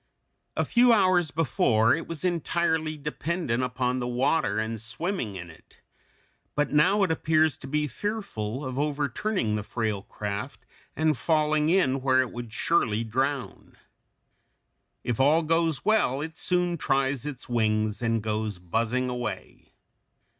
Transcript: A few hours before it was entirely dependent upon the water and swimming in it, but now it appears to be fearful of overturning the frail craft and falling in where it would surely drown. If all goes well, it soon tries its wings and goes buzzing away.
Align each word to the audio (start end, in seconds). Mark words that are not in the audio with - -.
A 0.57 0.65
few 0.65 0.91
hours 0.91 1.29
before 1.29 1.93
it 1.93 2.07
was 2.07 2.25
entirely 2.25 2.97
dependent 2.97 3.61
upon 3.61 3.99
the 3.99 4.07
water 4.07 4.57
and 4.57 4.81
swimming 4.81 5.35
in 5.35 5.51
it, 5.51 5.77
but 6.55 6.71
now 6.71 7.03
it 7.03 7.11
appears 7.11 7.55
to 7.57 7.67
be 7.67 7.85
fearful 7.87 8.65
of 8.65 8.79
overturning 8.79 9.53
the 9.53 9.61
frail 9.61 10.01
craft 10.01 10.65
and 10.95 11.15
falling 11.15 11.69
in 11.69 12.01
where 12.01 12.19
it 12.19 12.31
would 12.31 12.51
surely 12.51 13.03
drown. 13.03 13.77
If 15.03 15.19
all 15.19 15.43
goes 15.43 15.85
well, 15.85 16.19
it 16.21 16.35
soon 16.35 16.79
tries 16.79 17.27
its 17.27 17.47
wings 17.47 18.01
and 18.01 18.23
goes 18.23 18.57
buzzing 18.57 19.07
away. 19.07 19.67